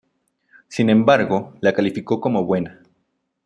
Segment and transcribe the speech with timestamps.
[0.67, 2.81] Sin embargo la calificó como "buena".